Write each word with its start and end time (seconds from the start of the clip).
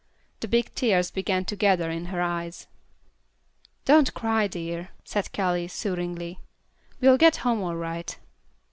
The 0.39 0.47
big 0.47 0.73
tears 0.73 1.11
began 1.11 1.45
to 1.45 1.55
gather 1.55 1.91
in 1.91 2.05
her 2.05 2.23
eyes. 2.23 2.65
"Don't 3.85 4.11
cry, 4.15 4.47
dear," 4.47 4.89
said 5.03 5.31
Callie, 5.31 5.67
soothingly. 5.67 6.39
"We'll 6.99 7.19
get 7.19 7.35
home 7.45 7.61
all 7.61 7.75
right." 7.75 8.17